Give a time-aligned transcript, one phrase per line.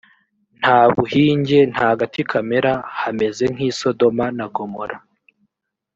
[0.59, 4.97] nta buhinge, nta gati kamera; hameze nk’i sodoma na gomora,